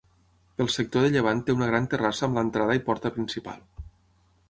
[0.61, 3.65] Pel sector de llevant té una gran terrassa amb l'entrada i porta principal.